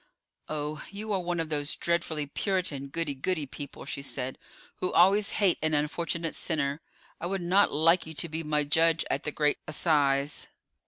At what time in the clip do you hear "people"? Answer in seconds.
3.45-3.85